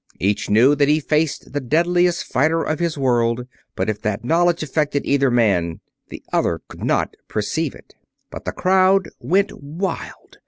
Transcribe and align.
Each 0.19 0.49
knew 0.49 0.73
that 0.73 0.87
he 0.87 0.99
faced 0.99 1.53
the 1.53 1.59
deadliest 1.59 2.23
fighter 2.23 2.63
of 2.63 2.79
his 2.79 2.97
world; 2.97 3.45
but 3.75 3.87
if 3.87 4.01
that 4.01 4.23
knowledge 4.25 4.63
affected 4.63 5.05
either 5.05 5.29
man, 5.29 5.79
the 6.09 6.23
other 6.33 6.61
could 6.67 6.83
not 6.83 7.13
perceive 7.27 7.75
it. 7.75 7.93
But 8.31 8.45
the 8.45 8.51
crowd 8.51 9.09
went 9.21 9.51
wild. 9.61 10.39